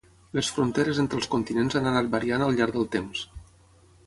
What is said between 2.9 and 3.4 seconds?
temps.